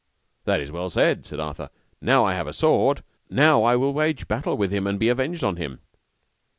[0.45, 1.69] That is well said, said Arthur,
[2.01, 5.43] now have I a sword, now will I wage battle with him, and be avenged
[5.43, 5.79] on him.